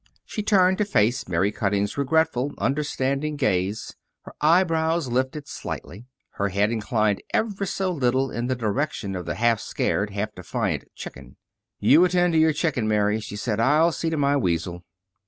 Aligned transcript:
She 0.25 0.41
turned 0.41 0.79
to 0.79 0.83
face 0.85 1.27
Mary 1.27 1.51
Cutting's 1.51 1.95
regretful, 1.95 2.55
understanding 2.57 3.35
gaze. 3.35 3.93
Her 4.23 4.33
eyebrows 4.41 5.09
lifted 5.09 5.47
slightly. 5.47 6.07
Her 6.31 6.49
head 6.49 6.71
inclined 6.71 7.21
ever 7.35 7.67
so 7.67 7.91
little 7.91 8.31
in 8.31 8.47
the 8.47 8.55
direction 8.55 9.15
of 9.15 9.27
the 9.27 9.35
half 9.35 9.59
scared, 9.59 10.09
half 10.09 10.33
defiant 10.33 10.85
"chicken." 10.95 11.35
"You 11.77 12.03
attend 12.03 12.33
to 12.33 12.39
your 12.39 12.51
chicken, 12.51 12.87
Mary," 12.87 13.19
she 13.19 13.35
said. 13.35 13.59
"I'll 13.59 13.91
see 13.91 14.09
to 14.09 14.17
my 14.17 14.35
weasel." 14.35 14.83